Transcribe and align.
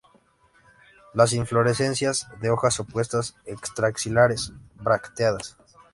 Las 1.13 1.31
inflorescencias 1.31 2.27
de 2.41 2.49
hojas 2.49 2.79
opuestas, 2.79 3.35
extra-axilares, 3.45 4.51
bracteadas. 4.77 5.57